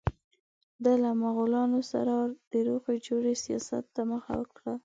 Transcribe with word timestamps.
ده 0.83 0.93
له 1.03 1.11
مغولانو 1.23 1.79
سره 1.91 2.15
د 2.51 2.53
روغې 2.67 2.95
جوړې 3.07 3.33
سیاست 3.45 3.85
ته 3.95 4.01
مخه 4.11 4.35
کړه. 4.55 4.73